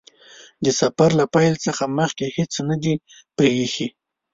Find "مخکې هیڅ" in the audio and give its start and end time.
1.99-2.53